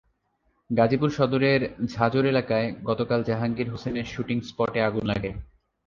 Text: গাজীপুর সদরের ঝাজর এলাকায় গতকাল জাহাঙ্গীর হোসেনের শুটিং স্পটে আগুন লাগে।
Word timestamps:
গাজীপুর 0.69 1.09
সদরের 1.09 1.61
ঝাজর 1.87 2.23
এলাকায় 2.25 2.67
গতকাল 2.83 3.19
জাহাঙ্গীর 3.23 3.71
হোসেনের 3.71 4.05
শুটিং 4.05 4.37
স্পটে 4.41 4.79
আগুন 4.81 5.03
লাগে। 5.07 5.31